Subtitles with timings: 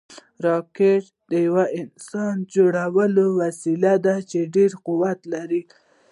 [0.45, 1.05] راکټ
[1.45, 2.73] یو انسانجوړ
[3.41, 5.61] وسایل دي چې ډېر قوت لري